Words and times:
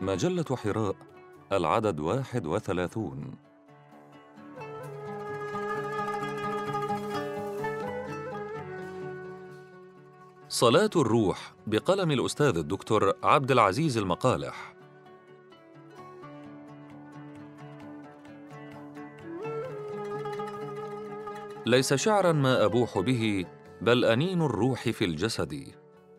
مجلة 0.00 0.56
حراء 0.56 0.96
العدد 1.52 2.00
واحد 2.00 2.46
وثلاثون. 2.46 3.34
صلاة 10.48 10.90
الروح 10.96 11.54
بقلم 11.66 12.10
الأستاذ 12.10 12.56
الدكتور 12.56 13.12
عبد 13.22 13.50
العزيز 13.50 13.98
المقالح. 13.98 14.74
ليس 21.66 21.94
شعرا 21.94 22.32
ما 22.32 22.64
أبوح 22.64 22.98
به 22.98 23.44
بل 23.80 24.04
أنين 24.04 24.42
الروح 24.42 24.88
في 24.88 25.04
الجسد. 25.04 25.64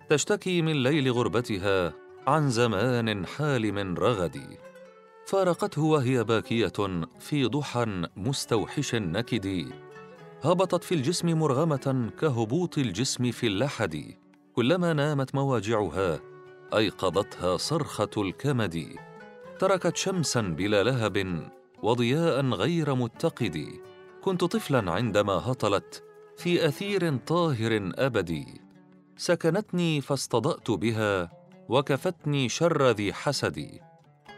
تشتكي 0.10 0.62
من 0.62 0.84
ليل 0.84 1.12
غربتها 1.12 1.94
عن 2.28 2.50
زمان 2.50 3.26
حالم 3.26 3.96
رغد. 3.96 4.58
فارقته 5.26 5.82
وهي 5.82 6.24
باكية 6.24 6.74
في 7.20 7.46
ضحى 7.46 8.08
مستوحش 8.18 8.96
نكد 8.96 9.72
هبطت 10.44 10.84
في 10.84 10.96
الجسم 10.96 11.40
مرغمة 11.40 12.12
كهبوط 12.20 12.78
الجسم 12.78 13.32
في 13.32 13.48
اللحد. 13.48 14.16
كلما 14.54 14.94
نامت 14.94 15.36
مواجعها 15.36 16.20
أيقظتها 16.74 17.58
صرخة 17.58 18.10
الكمد. 18.18 18.86
تركت 19.60 19.98
شمسا 19.98 20.42
بلا 20.42 20.84
لهب 20.84 21.50
وضياء 21.84 22.46
غير 22.46 22.96
متقد. 22.96 23.68
كنت 24.22 24.44
طفلا 24.44 24.92
عندما 24.92 25.34
هطلت 25.34 26.04
في 26.38 26.68
أثير 26.68 27.18
طاهر 27.18 27.92
أبدي. 27.96 28.62
سكنتني 29.18 30.02
فاستضأت 30.02 30.72
بها 30.72 31.39
وكفتني 31.70 32.50
شر 32.50 32.90
ذي 32.90 33.14
حسد. 33.14 33.80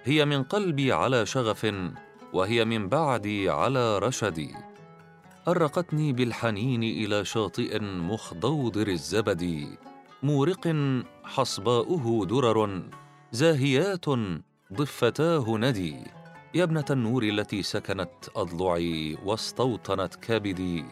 هي 0.03 0.25
من 0.25 0.43
قلبي 0.43 0.91
على 0.91 1.25
شغف 1.25 1.73
وهي 2.33 2.65
من 2.65 2.89
بعدي 2.89 3.49
على 3.49 3.99
رشد. 3.99 4.47
أرقتني 5.47 6.13
بالحنين 6.13 6.83
إلى 6.83 7.25
شاطئ 7.25 7.79
مخضوضر 7.81 8.87
الزبد. 8.87 9.67
مورق 10.23 10.75
حصباؤه 11.23 12.25
درر 12.25 12.81
زاهيات 13.31 14.05
ضفتاه 14.73 15.45
ندي. 15.57 15.95
يا 16.53 16.63
ابنة 16.63 16.85
النور 16.89 17.23
التي 17.23 17.63
سكنت 17.63 18.29
أضلعي 18.35 19.17
واستوطنت 19.25 20.15
كبدي 20.15 20.85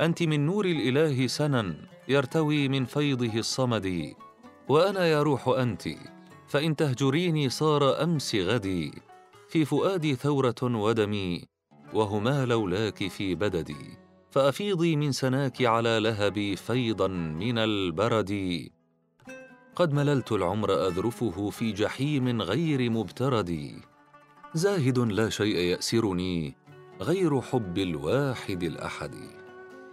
أنت 0.00 0.22
من 0.22 0.46
نور 0.46 0.64
الإله 0.64 1.26
سنا 1.26 1.74
يرتوي 2.08 2.68
من 2.68 2.84
فيضه 2.84 3.38
الصمد. 3.38 4.14
وأنا 4.68 5.06
يا 5.06 5.22
روح 5.22 5.48
أنت 5.48 5.88
فإن 6.48 6.76
تهجريني 6.76 7.48
صار 7.48 8.02
أمس 8.02 8.34
غدي. 8.34 8.92
في 9.48 9.64
فؤادي 9.64 10.14
ثورة 10.14 10.62
ودمي 10.62 11.44
وهما 11.94 12.46
لولاك 12.46 13.08
في 13.08 13.34
بددي. 13.34 13.98
فأفيضي 14.30 14.96
من 14.96 15.12
سناك 15.12 15.62
على 15.62 16.00
لهبي 16.00 16.56
فيضا 16.56 17.08
من 17.08 17.58
البرد. 17.58 18.68
قد 19.76 19.92
مللت 19.92 20.32
العمر 20.32 20.86
أذرفه 20.86 21.50
في 21.50 21.72
جحيم 21.72 22.42
غير 22.42 22.90
مبترد. 22.90 23.72
زاهد 24.54 24.98
لا 24.98 25.28
شيء 25.28 25.56
يأسرني 25.56 26.54
غير 27.00 27.40
حب 27.40 27.78
الواحد 27.78 28.62
الأحد. 28.62 29.14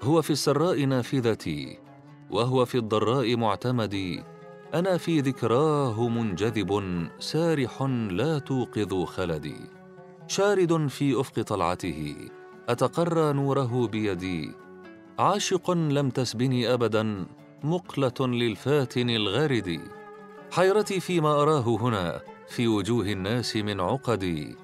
هو 0.04 0.22
في 0.22 0.32
السراء 0.32 0.86
نافذتي 0.86 1.80
وهو 2.30 2.66
في 2.66 2.78
الضراء 2.78 3.36
معتمدي. 3.36 4.35
أنا 4.76 4.98
في 4.98 5.20
ذكراه 5.20 6.08
منجذب 6.08 6.84
سارح 7.20 7.82
لا 8.12 8.40
توقظ 8.40 9.04
خلدي 9.04 9.56
شارد 10.28 10.88
في 10.88 11.20
أفق 11.20 11.42
طلعته 11.42 12.16
أتقرى 12.70 13.34
نوره 13.34 13.88
بيدي. 13.88 14.52
عاشق 15.20 15.72
لم 15.72 16.10
تسبني 16.10 16.74
ابدا 16.74 17.26
مقلة 17.64 18.14
للفاتن 18.20 19.10
الغارد 19.10 19.82
حيرتي 20.52 21.00
فيما 21.00 21.42
أراه 21.42 21.78
هنا 21.82 22.22
في 22.48 22.68
وجوه 22.68 23.06
الناس 23.06 23.56
من 23.56 23.80
عقدي 23.80 24.56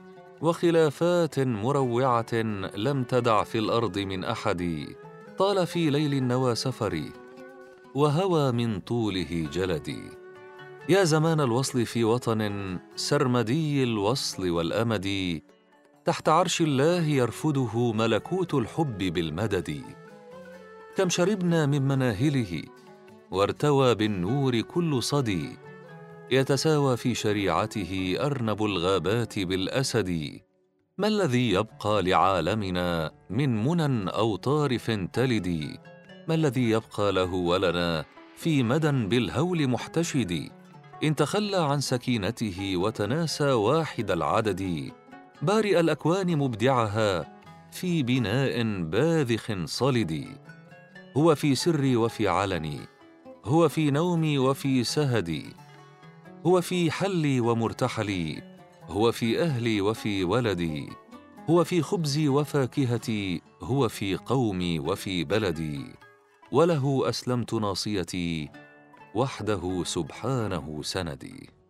وخلافات 0.41 1.39
مروعة 1.39 2.33
لم 2.75 3.03
تدع 3.03 3.43
في 3.43 3.57
الأرض 3.59 3.99
من 3.99 4.23
احد 4.23 4.87
طال 5.37 5.67
في 5.67 5.89
ليل 5.89 6.13
النوى 6.13 6.55
سفري 6.55 7.11
وهوى 7.95 8.51
من 8.51 8.79
طوله 8.79 9.49
جلدي. 9.53 10.03
يا 10.89 11.03
زمان 11.03 11.39
الوصل 11.39 11.85
في 11.85 12.03
وطن 12.03 12.79
سرمدي 12.95 13.83
الوصل 13.83 14.49
والامد 14.49 15.41
تحت 16.05 16.29
عرش 16.29 16.61
الله 16.61 17.01
يرفده 17.01 17.91
ملكوت 17.91 18.53
الحب 18.53 18.97
بالمدد. 18.97 19.83
كم 20.97 21.09
شربنا 21.09 21.65
من 21.65 21.87
مناهله 21.87 22.63
وارتوى 23.31 23.95
بالنور 23.95 24.61
كل 24.61 25.03
صدي. 25.03 25.57
يتساوى 26.31 26.97
في 26.97 27.15
شريعته 27.15 28.15
أرنب 28.19 28.65
الغابات 28.65 29.39
بالأسد. 29.39 30.39
ما 30.97 31.07
الذي 31.07 31.51
يبقى 31.51 32.01
لعالمنا 32.01 33.11
من 33.29 33.63
منى 33.63 34.09
أو 34.09 34.35
طارف 34.35 34.91
تلدي؟ 34.91 35.79
الذي 36.33 36.69
يبقى 36.69 37.11
له 37.11 37.33
ولنا 37.33 38.05
في 38.35 38.63
مدى 38.63 38.91
بالهول 38.91 39.67
محتشد؟ 39.67 40.49
إن 41.03 41.15
تخلى 41.15 41.57
عن 41.57 41.79
سكينته 41.81 42.77
وتناسى 42.77 43.51
واحد 43.51 44.11
العدد 44.11 44.91
بارئ 45.41 45.79
الأكوان 45.79 46.37
مبدعها 46.37 47.37
في 47.71 48.03
بناء 48.03 48.63
باذخ 48.83 49.65
صلد. 49.65 50.27
هو 51.17 51.35
في 51.35 51.55
سري 51.55 51.95
وفي 51.95 52.27
علني 52.27 52.79
هو 53.45 53.69
في 53.69 53.91
نومي 53.91 54.37
وفي 54.37 54.83
سهدي 54.83 55.45
هو 56.45 56.61
في 56.61 56.91
حلي 56.91 57.39
ومرتحلي 57.39 58.43
هو 58.87 59.11
في 59.11 59.41
أهلي 59.41 59.81
وفي 59.81 60.23
ولدي. 60.23 60.89
هو 61.49 61.63
في 61.63 61.81
خبزي 61.81 62.27
وفاكهتي 62.27 63.41
هو 63.61 63.89
في 63.89 64.15
قومي 64.15 64.79
وفي 64.79 65.23
بلدي. 65.23 66.00
وله 66.51 67.09
أسلمت 67.09 67.53
ناصيتي 67.53 68.49
وحده 69.15 69.83
سبحانه 69.83 70.81
سندي. 70.83 71.60